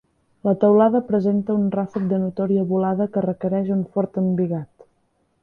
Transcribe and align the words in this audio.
La 0.47 0.51
teulada 0.61 1.01
presenta 1.09 1.57
un 1.63 1.67
ràfec 1.75 2.07
de 2.13 2.19
notòria 2.23 2.65
volada 2.73 3.09
que 3.17 3.25
requereix 3.27 3.71
un 3.79 3.87
fort 3.99 4.19
embigat. 4.25 4.91